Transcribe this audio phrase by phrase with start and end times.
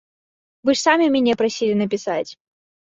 [0.69, 2.29] Вы ж самі мяне прасілі напісаць?